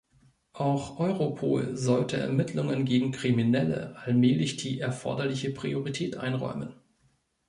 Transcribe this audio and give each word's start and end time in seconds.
Auch 0.53 0.99
Europol 0.99 1.77
sollte 1.77 2.17
Ermittlungen 2.17 2.85
gegen 2.85 3.11
Kriminelle 3.11 3.95
allmählich 3.97 4.57
die 4.57 4.79
erforderliche 4.79 5.51
Priorität 5.51 6.17
einräumen. 6.17 6.73